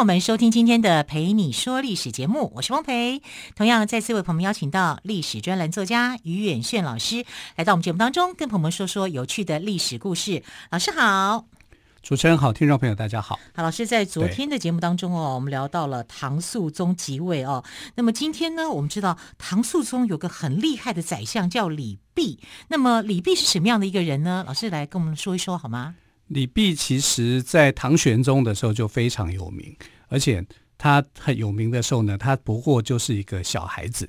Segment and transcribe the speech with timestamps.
[0.00, 3.20] 朋友们收听今天的《陪你说历史》节目，我是汪培。
[3.54, 7.26] 同样再次为朋友们邀请到历史专栏作家于远炫老师
[7.56, 10.42] 来到我们节目当中，跟朋友们说说有趣的历史故事。
[10.70, 11.44] 老师好，
[12.02, 13.38] 主持人好，听众朋友大家好。
[13.54, 17.62] 好，老师在昨天的节目当中哦，我们聊到了唐肃宗即位哦。
[17.96, 22.38] 那么今天呢，我们知道唐肃宗有个很厉害的宰相叫李泌。
[22.68, 24.44] 那么李泌是什么样的一个人呢？
[24.46, 25.96] 老师来跟我们说一说好吗？
[26.30, 30.44] 李泌其实，在唐玄宗的时候就非常有名，而且
[30.78, 34.08] 他很有名的时候呢，他不过就是一个小孩子，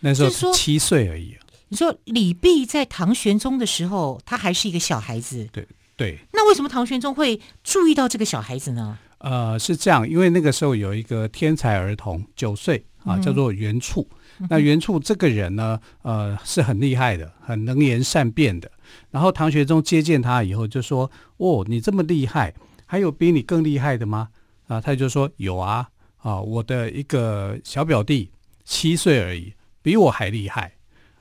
[0.00, 1.36] 那时候是七岁而已。
[1.68, 5.48] 你说李泌在唐玄宗的时候，他还是一个小孩子？
[5.52, 5.64] 对
[5.96, 6.18] 对。
[6.32, 8.98] 那为什么唐玄宗会注意到这个小孩子呢？
[9.18, 14.06] 呃，是这样，因为那个时候有一个天才儿童，九岁啊，叫做袁处。
[14.12, 14.14] 嗯
[14.48, 18.70] 那袁处这个人呢，呃，是很厉害的，很能言善辩的。
[19.10, 22.54] 然后唐玄宗接见他以后，就说：“哦，你这么厉害，
[22.86, 24.28] 还有比你更厉害的吗？”
[24.68, 28.30] 啊，他就说：“有啊，啊，我的一个小表弟
[28.62, 30.74] 七岁而已，比我还厉害。”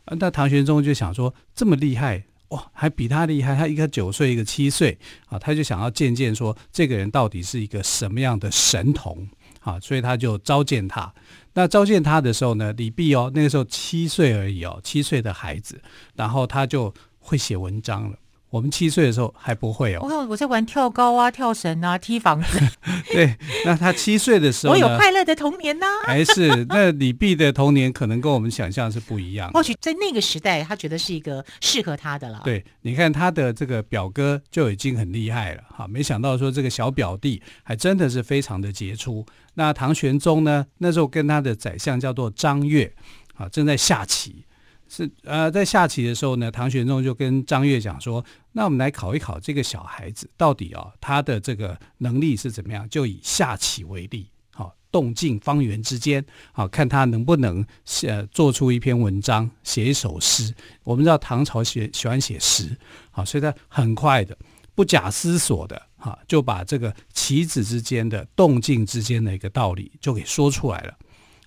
[0.06, 3.56] 啊，那唐玄宗就想说：“这么厉害，哇，还比他厉害？
[3.56, 9.28] 他一个九岁，一个七岁，啊，他就想要见见说这个人到底是一个什么样的神童。”
[9.68, 11.14] 啊，所以他就召见他。
[11.54, 15.82] 那召见他的时候呢，李泌哦，那个时候七岁而已哦，七岁的孩子，
[16.16, 18.18] 然后他就会写文章了。
[18.50, 20.00] 我们七岁的时候还不会哦。
[20.04, 22.60] 我看我在玩跳高啊、跳绳啊、踢房子。
[23.12, 23.36] 对，
[23.66, 26.08] 那他七岁的时候，我有快乐的童年呢、啊。
[26.08, 29.52] 还是那李泌的童年可能跟我们想象是不一样。
[29.52, 32.42] 或许在那个时代，他觉得是一个适合他的了。
[32.46, 39.26] 对，你看他的这个表哥就已经很厉害了哈，没想到说这个小表弟还真的是非常的杰出。
[39.56, 42.94] 那唐玄宗呢，那时候跟他的宰相叫做张悦
[43.36, 44.46] 啊，正在下棋。
[44.90, 52.88] 是呃，在下棋的时候呢，唐玄宗就跟张悦讲说：“那我们来考一考这个小孩子到底哦，他的这个能力是怎么样？
[52.90, 60.54] 就以下棋为例，好，动静方圆之间，好，看他能不能写做出一篇文章，写一首诗。
[60.84, 62.78] 我们知道唐朝写喜欢写诗，
[63.12, 64.38] 好，所以他很快的，
[64.74, 70.94] 不假思索的，哈，就把这个棋子之间的动静之间的一个道理就给说出来了。”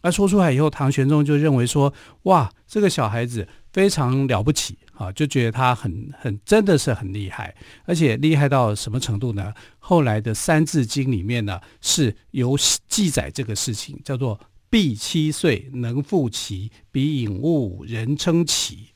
[0.02, 1.92] 那说出来以后，唐玄宗就认为说
[2.24, 9.52] ：“哇，这个小孩子非常了不起啊！”就觉得他很很真的是很厉害，而且厉害到什么程度呢？
[9.78, 12.56] 后来的《三字经》里面呢是有
[12.88, 14.40] 记载这个事情，叫做
[14.70, 18.88] “必七岁能复其，比引物人称奇”，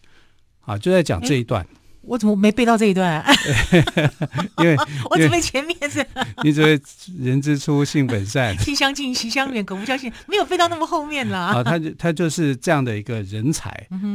[0.63, 1.63] 啊，就在讲这一段。
[1.63, 1.69] 欸
[2.07, 3.21] 我怎么没背到这一段？
[3.21, 3.33] 啊？
[4.59, 4.77] 因为
[5.11, 6.05] 我只背前面是。
[6.43, 6.81] 你只会
[7.19, 11.55] 人之初性本善， 性相近，习相远，苟不教性，没有背到那么后面啦。
[11.55, 13.71] 啊，他他就是这样的一个人才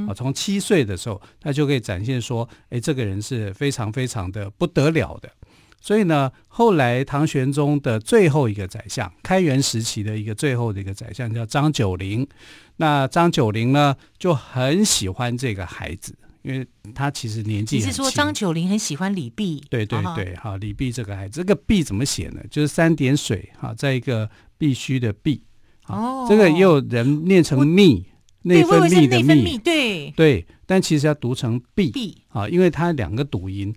[0.07, 0.13] 啊。
[0.15, 5.29] 从七岁的时候，他就可以展现说，哎，这个人是非常非常的不得了的。
[5.81, 12.27] 所以呢，后来唐玄宗的最后一个宰相，开元时期的一个最后的一个宰相叫张九龄。
[12.77, 16.13] 那张九龄呢，就很喜欢这个孩子。
[16.49, 16.65] 因为
[16.95, 19.61] 他其实年纪，你是说张九龄很喜欢李泌？
[19.69, 22.41] 对对对，哈，李泌这个孩子，这个泌怎么写呢？
[22.49, 24.27] 就是三点水，哈，在一个
[24.57, 25.43] 必须的必，
[25.85, 28.03] 哦，这个也有人念成泌，
[28.41, 33.71] 内分泌的泌，对对，但其实要读成泌，泌啊，因为它两个读音。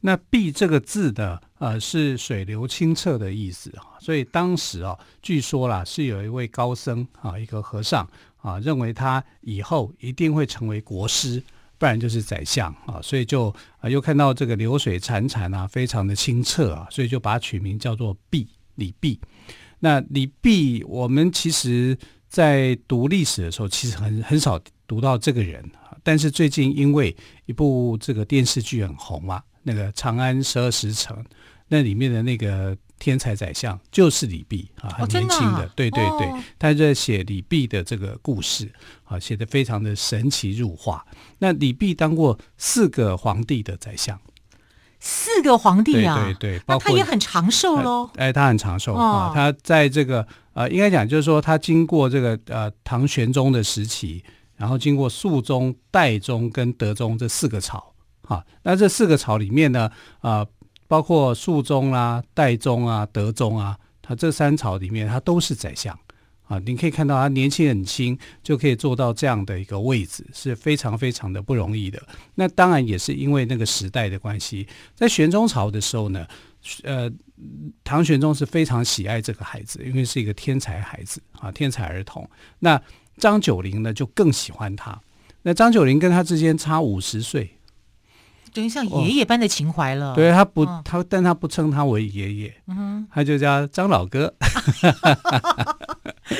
[0.00, 3.70] 那泌这个字的，呃，是水流清澈的意思，
[4.00, 11.42] 所以当时啊，据说啦，是有一位高僧啊，一个和尚啊，认为他以后一定会成为国师。
[11.78, 19.18] 不然就是宰相啊，所以就啊又看到这个流水潺潺啊，非常的清澈啊，所以就把它取名叫做毕，李毕。
[19.78, 21.96] 那李毕，我们其实
[22.28, 25.64] 在读历史的时候，其实很很少读到这个人。
[26.02, 27.14] 但是最近因为
[27.46, 31.16] 一部这个电视剧很红嘛，那个《长安十二时辰》，
[31.68, 32.76] 那里面的那个。
[33.00, 38.68] 天才宰相就是李泌啊，很年轻的，哦、对对对，哦、他在写李泌的这个故事
[39.04, 41.06] 啊，写的非常的神奇入画。
[41.38, 44.20] 那李泌当过四个皇帝的宰相，
[44.98, 48.10] 四个皇帝啊，对对对，包括他也很长寿喽。
[48.16, 54.24] 哎，他很长寿、哦、啊，他在这个呃，应该讲就是说，他经过这个呃唐玄宗的时期，
[54.56, 59.88] 然后经过肃宗、代宗跟德宗这四个朝啊，那这四个朝里面呢，
[60.18, 60.48] 啊、呃。
[60.88, 65.96] 包括肃宗啊、代宗啊、德宗啊，他这三朝里面，他都是宰相
[66.44, 72.02] 啊，你可以看到他年纪很轻就可以做到这样的一个位置，是非常非常的不容易的。
[72.34, 76.26] 那当然也是因为那个时代的关系，在玄宗朝的时候呢，
[76.84, 77.12] 呃，
[77.84, 82.26] 唐玄宗是非常喜爱这个孩子，因为是一个天才孩子啊，天才儿童。
[82.60, 82.80] 那
[83.18, 84.98] 张九龄呢就更喜欢他。
[85.42, 87.57] 那张九龄跟他之间差五十岁。
[88.52, 90.12] 等于像爷爷般的情怀了。
[90.12, 94.32] 哦、对他不，哦、他但他不称他为爷爷，嗯、他就叫张老哥。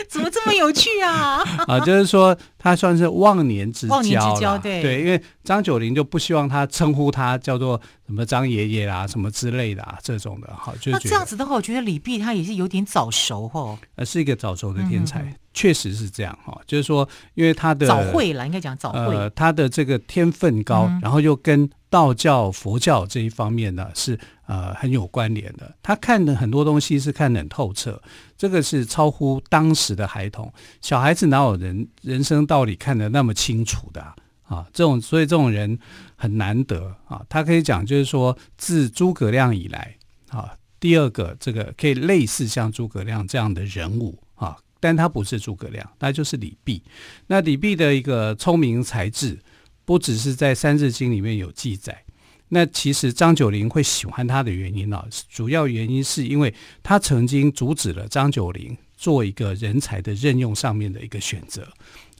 [0.08, 1.42] 怎么这么有趣啊？
[1.66, 10.74] 啊，就是说他算是忘年之交，忘年之交，对对，因为张九龄就不希望他称呼他叫做什么张爷爷啦，什么之类的啊，这种的哈。
[10.80, 13.78] 就那这样子的话，我觉得李泌他也是有点早熟哦。
[13.94, 16.60] 呃，是一个早熟的天才，嗯、确实是这样哈。
[16.66, 19.16] 就是说，因为他的早慧了，应该讲早慧。
[19.16, 21.70] 呃，他的这个天分高，嗯、然后又跟。
[21.90, 25.72] 道教、佛教这一方面呢，是呃很有关联的。
[25.80, 28.02] 他看的很多东西是看得很透彻，
[28.36, 30.52] 这个是超乎当时的孩童。
[30.80, 34.02] 小孩子哪有人人生道理看得那么清楚的
[34.42, 34.66] 啊？
[34.72, 35.78] 这种所以这种人
[36.16, 37.24] 很难得啊。
[37.28, 39.96] 他可以讲，就是说自诸葛亮以来
[40.30, 46.82] 啊，第二个这个可以类似像诸葛亮这样的人物啊，但他不是诸葛亮，他就是李泌。
[47.28, 49.38] 那李泌的一个聪明才智。
[49.84, 52.04] 不只是在《三字经》里面有记载，
[52.48, 56.52] 那其实张九龄会喜欢他的原因呢、啊，主要原因是因为
[56.82, 61.66] 他曾经阻止了张九龄做一个人才的任用上面的一个选择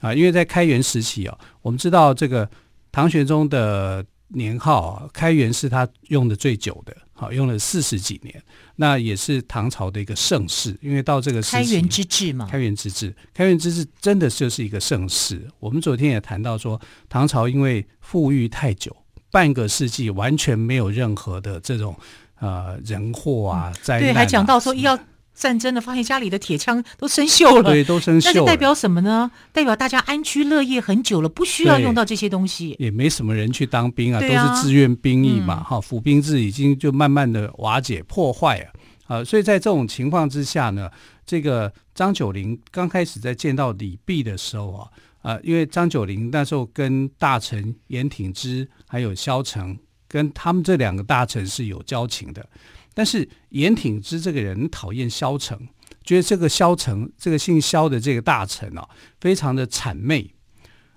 [0.01, 2.49] 啊，因为在开元时期啊，我们知道这个
[2.91, 6.95] 唐玄宗的年号啊，开元是他用的最久的。
[7.11, 8.41] 好，用了四十几年，
[8.77, 10.73] 那也是唐朝的一个盛世。
[10.81, 15.45] 因为到这个开元之治嘛，开元之治，开元之治真的就是一个盛世。
[15.59, 16.79] 我们昨天也谈到说，
[17.09, 18.95] 唐朝因为富裕太久，
[19.31, 21.95] 半个世纪完全没有任何的这种
[22.39, 24.13] 呃人祸啊灾难、啊嗯。
[24.13, 24.97] 对，还讲到说要。
[25.35, 28.33] 战争的发现家里的铁枪都生锈了，对，都生锈了。
[28.33, 29.31] 那是代表什么呢？
[29.53, 35.63] 代表大家安居乐业很久了，不需要用到这些东西，也没什么人去当兵啊，啊都是志愿兵役嘛。
[35.63, 38.67] 哈、嗯，府兵制已经就慢慢的瓦解破坏啊。
[39.07, 40.89] 啊，所以在这种情况之下呢，
[41.25, 44.87] 这个张九龄刚开始在见到李泌的时候啊，
[45.21, 49.77] 啊，因为张九龄那时候跟大臣严挺之还有萧成，
[50.07, 52.47] 跟他们这两个大臣是有交情的。
[52.93, 55.57] 但是严挺之这个人讨厌萧成，
[56.03, 58.87] 觉得这个萧成这个姓萧的这个大臣啊，
[59.21, 60.33] 非常的谄媚。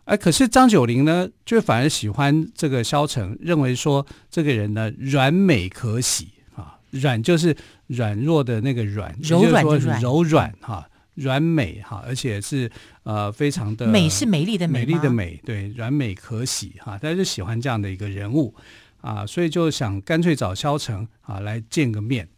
[0.05, 12.71] 哎，可是张九龄呢，就反而喜欢这个萧成，认为说这个人呢软美可喜啊，软就是软弱的那个软，柔软的软，柔软哈，软美哈，而且是
[13.03, 18.55] 呃非常的美是美丽的美，美丽的美，对，软美可喜哈，他就喜欢这样的一个人物。
[19.03, 22.29] 啊，所以就想干脆找萧城啊来见个面，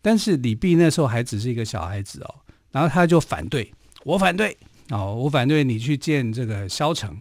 [0.00, 2.32] 但是李泌那时候还只是一个小孩子哦，
[2.70, 3.72] 然后他就反对，
[4.04, 4.56] 我反对
[4.90, 7.20] 哦，我反对你去见这个萧城。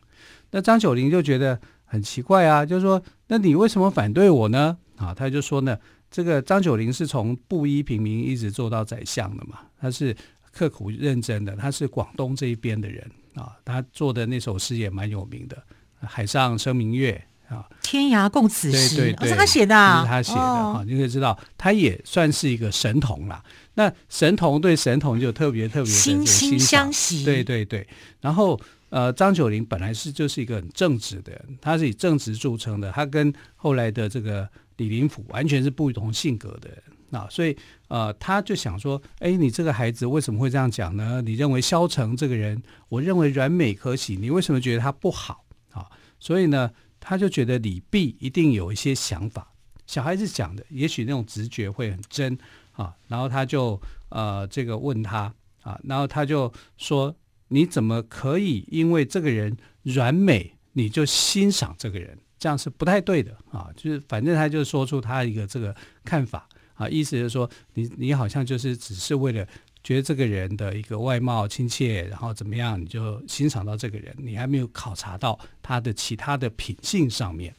[0.52, 4.78] 那张九龄就觉得很奇怪啊，就是说，那你为什么反对我呢？
[4.98, 5.76] 啊，他就说呢，
[6.12, 10.16] 这个张九龄是从布衣平民一直做到宰相的嘛，他是
[10.56, 15.58] 刻苦认真的，他是广东这一边的人啊，他做的那首诗也蛮有名的，
[16.08, 17.14] 《海上生明月》。
[17.48, 23.44] 啊，天涯共此时，对对对，是他写的，啊，是他写的哈，你可以知道，他也算是一个神童啦。
[23.76, 27.88] 那神童对神童就特别特别惺惺相惜，对对对。
[28.20, 28.60] 然后
[28.90, 36.82] 呃，张九龄本来是就是一个很正直的人，他是以正直著称的，他跟后来的这个李林甫完全是不同性格的人
[37.16, 37.58] 啊，所以
[37.88, 41.22] 呃，他就想说，哎，你这个孩子为什么会这样讲呢？
[41.22, 45.88] 你认为萧成这个人，我认为软美可喜，你为什么觉得他不好啊？
[46.20, 46.72] 所以呢？
[47.08, 49.54] 他就觉得李泌一定有一些想法，
[49.86, 52.36] 小孩子讲的，也许那种直觉会很真
[52.72, 52.96] 啊。
[53.08, 53.80] 然后他就
[54.10, 55.32] 呃这个问他
[55.62, 57.16] 啊，然后他就说
[57.50, 62.18] ：“你怎么可以因为这个人软美，你就欣赏这个人？
[62.40, 69.46] 这样是不太对的啊。”就是反正他就说出他一个这个看法啊，意思就是说你你好像就是只是为了。
[69.86, 77.54] 觉得这个人的一个外貌亲切，然后怎么样，你就欣赏到这个人，你还没有考察到他的其他的品性上面。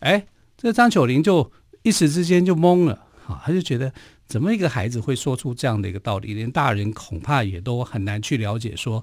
[0.00, 0.26] 哎，
[0.58, 1.50] 这张九龄就
[1.82, 3.90] 一时之间就懵了啊，他就觉得
[4.26, 9.02] 怎么一个孩子会说出这样的一个道理，连大人恐怕也都很难去了解说，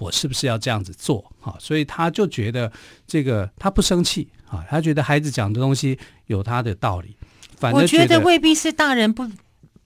[0.00, 1.54] 我是不是要这样子做啊？
[1.60, 2.72] 所以他就觉得
[3.06, 7.16] 这个他不生气啊，他觉得孩子讲的东西有他的道理。
[7.72, 9.30] 我觉得未必是大人不。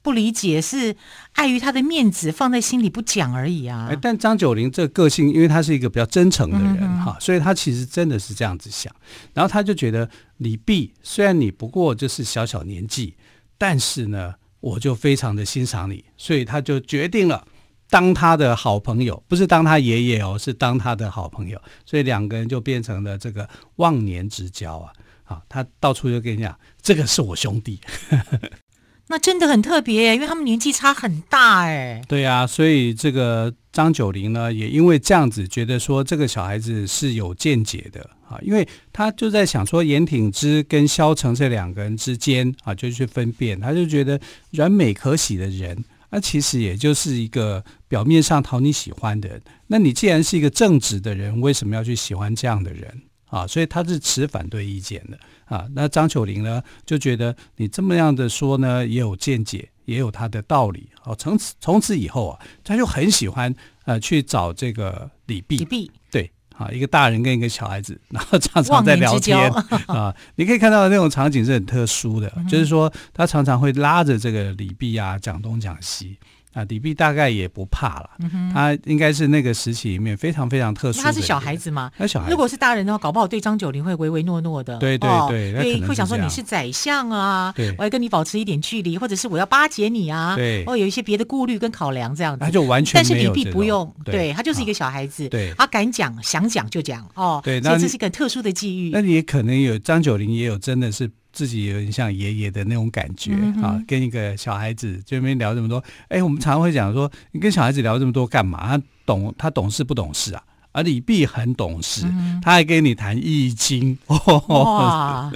[0.02, 0.94] 不理解是
[1.32, 3.90] 碍于他的面子，放在心里不讲而已啊。
[4.00, 8.94] 但张九龄这个个性，因为他是一个比较真诚的人哈，所以他其实真的是这样子想。
[9.34, 13.16] 然后他就觉得李泌虽然你不过就是小小年纪，
[13.58, 17.44] 但是呢，我就非常的欣赏你，所以他就决定了
[17.90, 24.92] 当他的好朋友，不是当他爷爷哦，是当他的好朋友，所以两个人就变成了这个忘年之交啊！
[25.26, 27.78] 啊，他到处就跟你讲，这个是我兄弟。
[29.08, 32.02] 那真的很特别，因为他们年纪差很大哎。
[32.08, 45.84] 对呀、啊，所以这个张九龄呢，也因为这样子觉得说这个小孩子是有见解的啊，因为他就在想说严挺之跟萧成这两个人之间啊，就去分辨，他就觉得软美可喜的人。
[46.10, 49.40] 那其实也就是一个表面上讨你喜欢的人。
[49.66, 53.46] 那你既然是一个正直的人，为什么要去喜欢这样的人啊？
[53.46, 55.66] 所以他是持反对意见的啊。
[55.74, 60.88] 那张九龄呢，就觉得你这么样的说呢，也有见解，也有他的道理。
[61.04, 63.54] 哦，从此从此以后啊，他就很喜欢
[63.84, 65.58] 呃去找这个李泌。
[65.58, 66.30] 李泌对。
[66.58, 69.38] 啊，一个大人跟一个小孩子，然后常常在聊天
[69.88, 76.16] 啊，你可以看到那种场景是很特殊的，嗯、就是说他常常会拉着这个李泌啊讲东讲西。
[76.56, 81.04] 啊，李泌大概也不怕了，嗯、他应该是那个时期里面非常非常特殊的。
[81.04, 81.90] 他是小孩子吗？
[81.98, 82.30] 那小孩子。
[82.30, 84.78] 如果是大人的话，搞不好对张九龄会唯唯诺诺的。
[84.78, 85.08] 对对
[85.52, 92.42] 对，会想说你是宰相啊，我要跟你保持一点距离，或者是我要巴结你啊，对，哦有一些别的顾虑跟考量这样子。
[92.42, 92.94] 他就完全。
[92.94, 97.38] 但是李泌不用，对，对他就是一个小孩子，对，他敢讲，想讲就讲哦。
[97.44, 98.90] 对，那这是一个特殊的际遇。
[98.94, 101.10] 那你也可能有张九龄也有真的是。
[101.36, 105.84] 自己有点像爷爷的那种感觉、嗯、啊，跟一个小孩子就边聊这么多。
[106.08, 108.66] 哎，我们常常会讲说，你跟小孩子聊这么多干嘛？
[108.66, 110.42] 他懂，他懂事不懂事啊？
[110.72, 113.98] 而李碧很懂事，嗯、他还跟你谈易经。
[114.08, 115.30] 哇，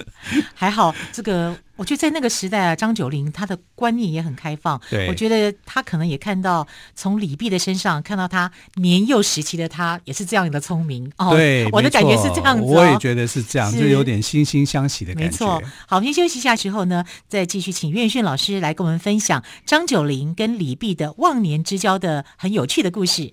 [0.55, 1.55] 还好这个。
[1.81, 4.79] 我觉得在那个时代啊，张九龄他的观念也很开放。
[4.91, 11.11] 对，我觉得他可能也看到从李泌的身上看到他年幼时期的他也是这样的聪明。
[11.17, 12.67] 哦，对，我的感觉是这样子、哦。
[12.67, 15.29] 我也觉得是这样，就有点惺惺相惜的感觉。
[15.31, 15.63] 没错。
[15.89, 23.33] 好，先休息一下之后呢，再继续请岳远逊老师来跟我们分享张九龄跟李泌的忘年之交的很有趣的故事。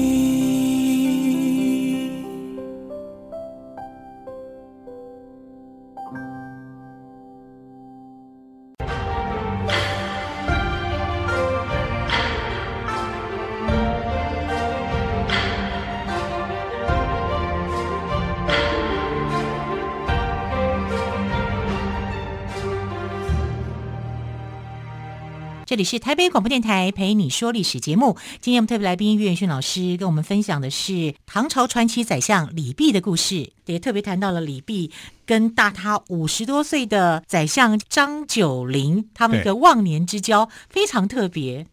[25.71, 28.17] 这里是台北广播电台陪你说历史节目。
[28.41, 34.91] 今天我们特别来宾岳远逊老师跟我们分享的是唐朝传奇宰相李泌的故事，也特别谈到了李泌
[35.25, 41.65] 跟大他五十多岁的宰相张九龄他们的忘年之交，非常特别。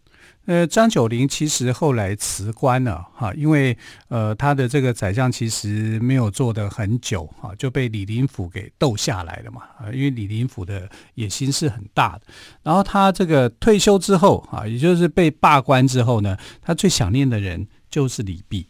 [0.48, 3.76] 呃，张九龄其实后来辞官了哈，因为
[4.08, 12.22] 呃他的这个宰相其实没有做得很久哈，就被李林甫给斗下来了嘛啊，因为李林甫的野心是很大的。
[12.62, 18.64] 然后他这个退休之后啊，也就是被罢官之后呢，他最想念的人就是李泌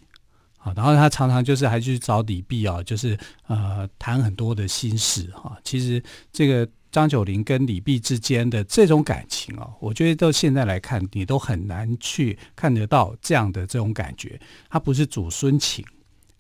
[0.57, 3.17] 啊，然后他常常就是还去找李泌啊，就是
[3.47, 5.57] 呃谈很多的心事哈。
[5.63, 6.69] 其实这个。
[6.91, 14.41] 张九龄跟李泌之间的这种感情哦，我觉得到现在来看，你都很难去看得到这样的这种感觉。
[14.71, 15.85] 他不是祖孙情，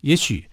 [0.01, 0.49] 也许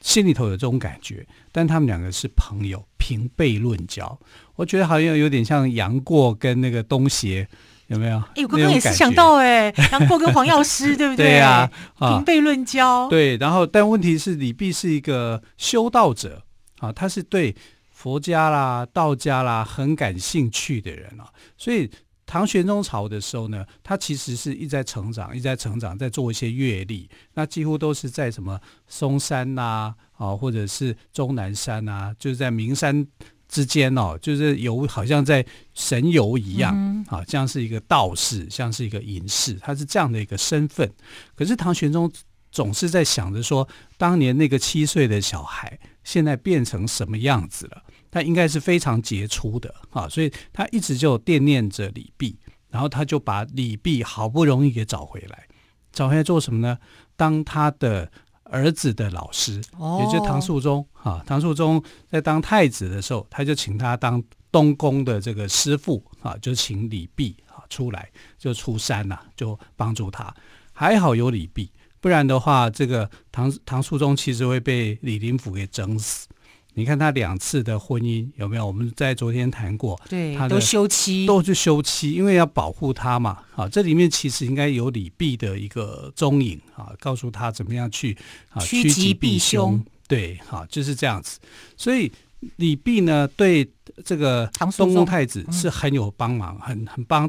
[0.00, 4.18] 心里头有这种感觉，但他们两个是朋友，平辈论交。
[4.54, 7.46] 我觉得好像有点像杨过跟那个东邪，
[7.88, 8.16] 有没有？
[8.36, 11.26] 哎，我刚刚也是想到，哎，杨过跟黄药师，对不对？
[11.28, 13.06] 对呀，平辈论交。
[13.10, 16.42] 对，然后但问题是，李泌是一个修道者
[16.78, 17.54] 啊，他是对。
[17.96, 21.90] 佛家啦、道家啦，很感兴趣的人啊，所以
[22.26, 33.06] 唐玄宗朝的时候呢，他其实是一直在成长，一直在成长，在做一些阅历，那几乎都是在什么嵩山呐，啊，或者是终南山呐，就是在名山
[33.48, 36.76] 之间哦，就是游，好像在神游一样，
[37.08, 40.92] 啊，像是一个道士，像是一个隐士，他是这样的一个身份。
[41.34, 42.12] 可是唐玄宗
[42.50, 45.78] 总是在想着说，当年那个七岁的小孩。
[46.04, 47.82] 现在变成什么样子了？
[48.12, 52.32] 他应该是非常杰出的啊，所以他一直就惦念着李泌，
[52.68, 55.48] 然后他就把李泌好不容易给找回来，
[55.90, 56.78] 找回来做什么呢？
[57.16, 58.08] 当他的
[58.44, 61.20] 儿子的老师，也就是唐肃宗啊。
[61.26, 64.22] 唐肃宗在当太子的时候，他就请他当
[64.52, 70.32] 东宫的这个师傅啊，就请李泌啊出来，就出山呐、啊，就帮助他。
[70.72, 71.68] 还好有李泌。
[72.06, 76.28] 不然的话，这个唐唐肃宗其实会被李林甫给整死。
[76.74, 78.64] 你看他两次的婚姻有没有？
[78.64, 83.38] 我们在昨天谈过，对，他都休妻，都是休妻，因为要保护他嘛。
[83.56, 88.16] 啊，这里面其实应该有李泌的一个踪影啊，告诉他怎么样去
[88.50, 89.84] 啊趋吉避凶。
[90.06, 91.40] 对，好，就是这样子。
[91.76, 92.12] 所以
[92.54, 93.68] 李泌呢，对
[94.04, 97.28] 这个东宫太子是很有帮忙，嗯、很很帮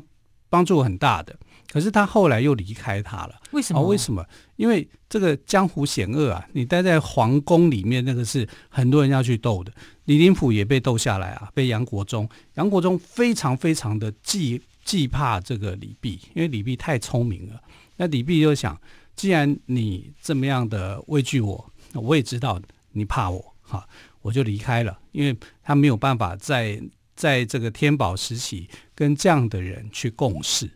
[0.49, 1.35] 帮助很大的。
[1.71, 3.79] 可是他后来又离开他了，为什么？
[3.79, 4.25] 哦，为什么？
[4.55, 6.47] 因为这个江湖险恶啊！
[6.53, 9.71] 你待在皇宫里面，那个是很多人要去斗的。
[10.05, 12.27] 李林甫也被斗下来啊，被杨国忠。
[12.55, 17.61] 杨国忠非常非常的忌忌怕这个李泌，因为李泌太聪明了。
[17.97, 18.79] 那李泌就想，
[19.15, 22.59] 既然你这么样的畏惧我，那我也知道
[22.93, 23.85] 你怕我，哈，
[24.21, 26.81] 我就离开了，因为他没有办法在
[27.15, 30.71] 在这个天宝时期跟这样的人去共事。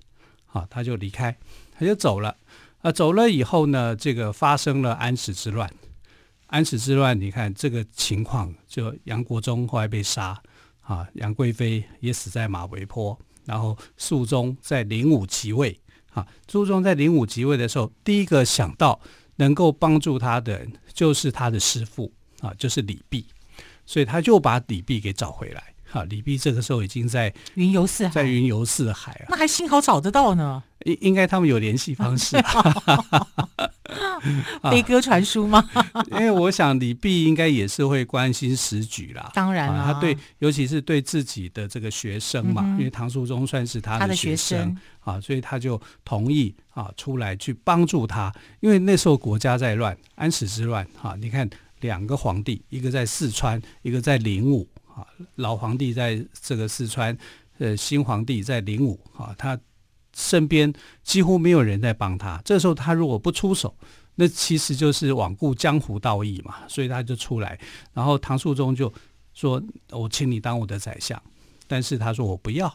[0.51, 1.37] 啊，他就离开，
[1.77, 2.37] 他就走了。
[2.81, 5.71] 啊，走了以后呢，这个发生了安史之乱。
[6.47, 10.41] 安史之乱，你看这个情况，就杨国忠后来被杀，
[10.81, 15.79] 啊，杨贵妃也死在马嵬坡，然后肃宗在灵武即位。
[16.13, 18.99] 啊，肃宗在灵武即位的时候，第一个想到
[19.37, 23.23] 能够帮助他的，就是他的师父，啊，就是李泌，
[23.85, 25.70] 所以他就把李泌给找回来。
[25.91, 30.63] 好，李泌这个时候已经在云游四海，在云游四海啊，那还幸好找得到呢。
[30.85, 32.35] 应应该他们有联系方式，
[34.71, 35.63] 飞鸽传书吗？
[36.11, 39.29] 因为我想李泌应该也是会关心时局啦。
[39.35, 48.33] 当然了，他对，尤其是对自己的这个学生嘛，嗯、因为唐肃宗算是他的学生，啊，所以他就同意啊出来去帮助他。
[48.61, 51.47] 因为那时候国家在乱，安史之乱，哈，你看
[51.81, 54.67] 两个皇帝，一个在四川，一个在灵武。
[55.01, 57.17] 啊，老皇帝在这个四川，
[57.57, 59.59] 呃，新皇帝在灵武，啊，他
[60.13, 60.71] 身边
[61.03, 62.39] 几乎没有人在帮他。
[62.45, 63.75] 这时候他如果不出手，
[64.15, 66.57] 那其实就是罔顾江湖道义嘛。
[66.67, 67.59] 所以他就出来，
[67.93, 68.91] 然后唐肃宗就
[69.33, 71.21] 说：“我请你当我的宰相。”
[71.67, 72.71] 但是他说：“我不要，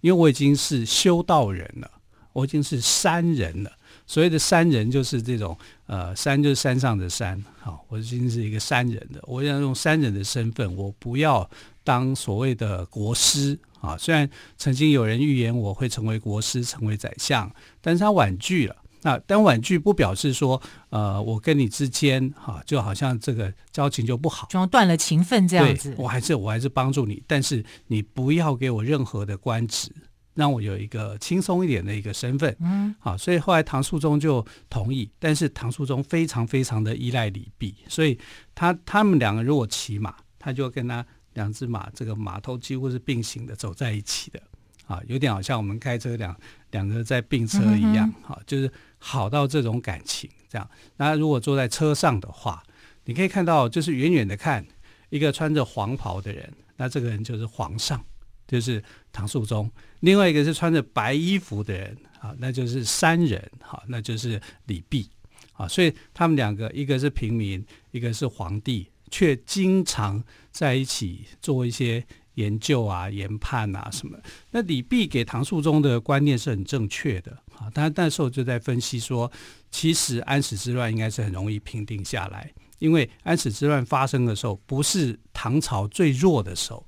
[0.00, 1.90] 因为我已经是修道人了，
[2.32, 3.72] 我已经是山人了。”
[4.08, 11.48] 所谓的山人就是这种，呃，山就是山上的山，好，我已经是一个山人的，我要用山人的身份，我不要
[11.84, 13.96] 当所谓的国师啊。
[13.98, 17.48] 虽然曾经有人预言我会成为国师，成为宰相，
[17.82, 18.74] 但是他婉拒了。
[19.02, 25.94] 那但婉拒不表示说，呃，我跟你之间哈，就好像这个交情就不好，就断了情分这样子。
[25.98, 29.92] 我还是我还是帮助你，但是你不要给我任何的官职。
[30.38, 38.16] 让我有一个轻松一点的一个身份，嗯，好，所以后来唐肃宗就同意，但是唐肃宗非常非常的依赖李泌，所以
[38.54, 44.40] 他他们两个如果骑马，他就跟他两只马，这个马头几乎是并行的走在一起的，
[44.86, 46.38] 啊，有点好像我们开车两
[46.70, 50.70] 两个在并车一样，好，就是好到这种感情这样。
[50.98, 52.62] 那如果坐在车上的话，
[53.06, 54.64] 你可以看到，就是远远的看
[55.08, 58.00] 一个穿着黄袍的人，那这个人就是皇上。
[58.48, 58.82] 就是
[59.12, 65.06] 唐肃宗，另外一个是穿着白衣服的人啊，那就是三人，哈，那就是李泌
[65.52, 65.68] 啊。
[65.68, 72.02] 所以他们两个，一个是平民，一个是皇帝，却经常在一起做一些
[72.36, 74.18] 研究啊、研判啊什么。
[74.50, 79.30] 那李泌给唐肃宗的观念是很正确的啊，他那时候就在分析说，
[79.70, 86.86] 其实安史之乱应该是很容易平定下来，因为安史之乱发生的时候，不是唐朝最弱的时候。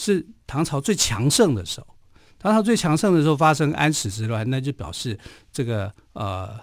[0.00, 1.86] 是唐朝最强盛的时候，
[2.38, 5.18] 唐朝最强盛的时候发生安史之乱，那就表示
[5.52, 6.58] 这个呃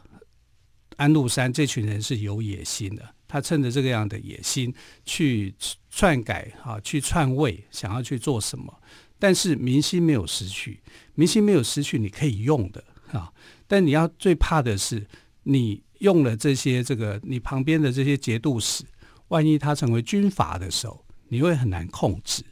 [0.96, 4.74] 安禄山这群人是有野心的，他趁着这个样的野心
[5.06, 5.54] 去
[5.92, 8.74] 篡改啊，去篡位，想要去做什么？
[9.20, 10.82] 但是民心没有失去，
[11.14, 13.32] 民心没有失去，你可以用的啊。
[13.68, 15.06] 但你要最怕的是，
[15.44, 18.84] 你用了这些这个你旁边的这些节度使，
[19.28, 22.44] 万一他成为军阀的时候，你会很难控制。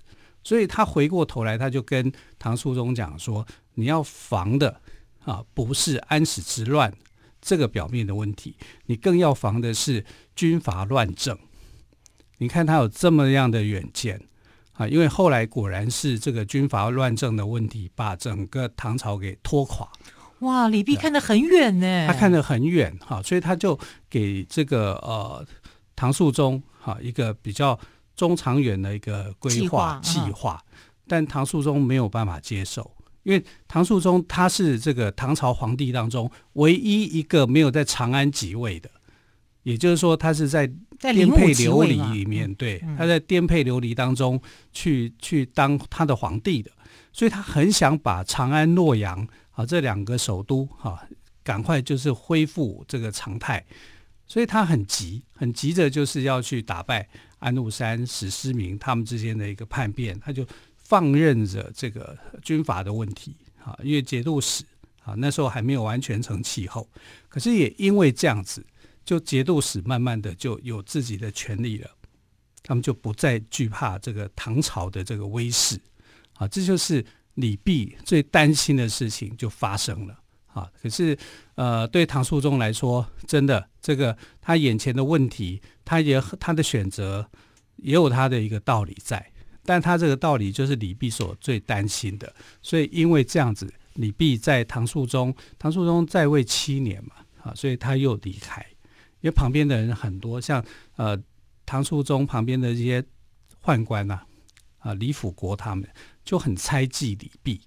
[0.46, 4.80] 所以他回过头来，他就跟唐肃宗讲说：“你要防的
[5.24, 6.94] 啊，不是安史之乱
[7.42, 8.56] 这个表面的问题，
[8.86, 10.06] 你更要防的是
[10.36, 11.36] 军阀乱政。
[12.38, 14.22] 你看他有这么样的远见
[14.74, 19.90] 啊，因为后来果然是这个军阀乱政的问题，把整个唐朝给拖垮。
[20.42, 25.44] 哇，李泌看得很远呢，他看得很远哈，所以他就给这个呃
[25.96, 27.80] 唐肃宗哈一个比较。”
[28.16, 30.64] 中长远的一个规划计划，
[31.08, 32.90] 但唐肃宗没有办法接受，
[33.24, 38.90] 因为唐肃宗他是这个唐朝皇帝当中唯一一个没有在长安即位的，
[39.64, 40.66] 也就是说，他是在
[41.00, 46.72] 颠沛流离里面，对，他在颠沛流离当中去去当他的皇帝的，
[47.12, 51.06] 所以他很想把长安、洛阳啊这两个首都哈
[51.44, 53.66] 赶快就是恢复这个常态。
[54.28, 57.08] 所以他很急，很急着就是要去打败
[57.46, 60.44] 安禄山、史思明他们之间的一个叛变，他就
[60.78, 64.64] 放任着这个军阀的问题啊，因为节度使
[65.04, 66.90] 啊那时候还没有完全成气候，
[67.30, 68.66] 可是也因为这样子，
[69.06, 71.90] 就节度使慢慢的就有自己的权利了，
[72.64, 75.80] 他们就不再惧怕这个唐朝的这个威势
[76.34, 77.06] 啊，这就是
[77.36, 80.20] 李泌最担心的事情就发生了。
[80.56, 81.18] 啊，可是，
[81.56, 87.30] 呃，对唐肃宗来说，真的，这个他眼前的问题，他也他的选择
[87.76, 89.34] 也有他的一个道理在，
[89.66, 98.66] 但他这个道理就是李泌所最担心的，所以因为这样子，李泌在唐肃宗，唐肃宗在位七年嘛，啊，所以他又离开，
[99.20, 100.64] 因为旁边的人很多，像
[100.96, 101.22] 呃
[101.66, 103.04] 唐肃宗旁边的这些
[103.62, 104.22] 宦官呐，
[104.80, 105.86] 啊，啊李辅国他们
[106.24, 107.60] 就很猜忌李泌。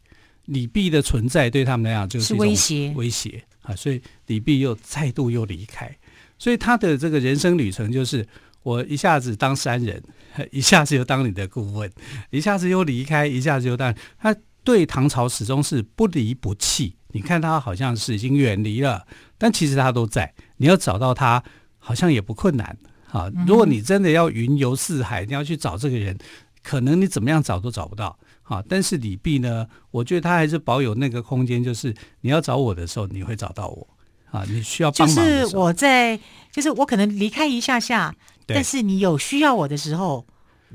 [0.48, 3.76] 李泌的存在对他们来讲就是威胁，威胁啊！
[3.76, 5.94] 所以李泌又再度又离开，
[6.38, 8.26] 所以他的这个人生旅程就是：
[8.62, 10.02] 我一下子当山人，
[10.50, 11.90] 一下子又当你的顾问，
[12.30, 13.94] 一下子又离开，一下子又当。
[14.18, 14.34] 他
[14.64, 16.94] 对唐朝始终是不离不弃。
[17.12, 19.06] 你看他好像是已经远离了，
[19.38, 20.34] 但其实他都在。
[20.58, 21.42] 你要找到他，
[21.78, 22.76] 好像也不困难
[23.10, 23.30] 啊！
[23.46, 26.18] 如果你真的要云游四海，你要去找这个人，
[26.62, 28.18] 可能你怎么样找都找不到。
[28.48, 33.86] 啊，但是李泌呢，我觉得他还是保有那个空间，就是你要找我的时候，你会找到我。
[34.30, 36.20] 啊，你需要帮忙就是我在，
[36.52, 38.14] 就是我可能离开一下下，
[38.46, 40.26] 但是你有需要我的时候，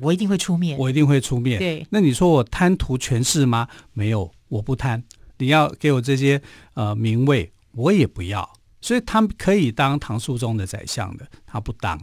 [0.01, 0.75] 我一定会出面。
[0.79, 1.59] 我一定会出面。
[1.59, 3.67] 对，那你说我贪图权势吗？
[3.93, 5.03] 没有，我不贪。
[5.37, 6.41] 你要给我这些
[6.73, 8.53] 呃名位，我也不要。
[8.81, 11.99] 所以他可以当唐肃宗的宰相的，他不当。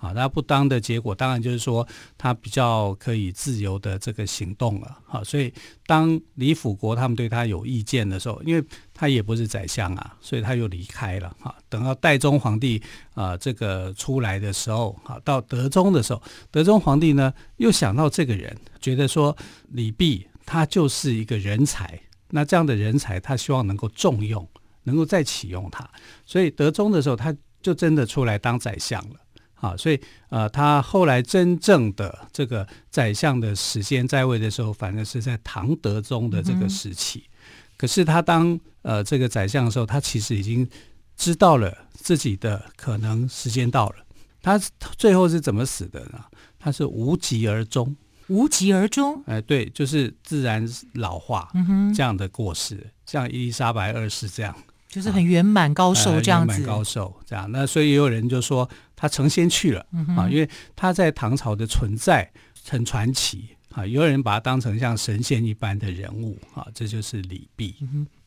[0.00, 1.86] 啊，他不当的结果，当然就是说
[2.16, 4.98] 他比较可以自由的这个行动了。
[5.04, 5.52] 好，所以
[5.86, 11.36] 当李辅国他们对他有意见的时候，因为他也不是宰相啊，所以他又离开了。
[11.38, 12.82] 哈，等到代宗皇帝
[13.14, 19.36] 啊这个出来的时候，好，到德宗的时候，德宗皇帝呢又想到这个人，觉得说
[19.68, 24.48] 李泌他就是一个人才，那这样的人才他希望能够重用，
[24.84, 25.88] 能够再启用他，
[26.24, 29.16] 所以德宗的时候他就真的出来当宰相了。
[29.60, 37.24] 啊，所以呃，他后来真正的这个宰相的时间在位的时候，反正是在唐德宗的这个时期。
[37.26, 37.32] 嗯、
[37.76, 40.68] 可是他当呃这个宰相的时候，他其实已经
[41.16, 43.96] 知道了自己的可能时间到了。
[44.42, 44.58] 他
[44.96, 46.24] 最后是怎么死的呢？
[46.58, 47.94] 他是无疾而终。
[48.28, 49.16] 无疾而终？
[49.26, 54.56] 哎、呃，对，就是自然老化，嗯、这样的过世，像伊丽莎白二世这样。
[54.90, 57.50] 就是很圆满高寿这样子，圆满高寿这样。
[57.52, 62.30] 那所以也有人就说他成仙去了啊，因为他在唐朝的存在
[62.68, 67.72] 很传奇啊，有人把他当成像神仙一般的人物啊，这就是李泌，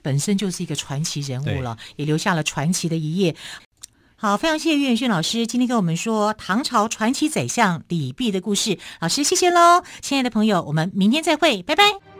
[0.02, 3.36] 本身就是一个传奇人物了，也留下了传奇的一页。
[4.16, 8.80] 好，非常谢谢岳远逊老师今天跟我们说唐朝传奇宰相李泌的故事。
[9.02, 12.13] 老师谢谢喽，亲爱的朋友，我们明天再会，拜拜。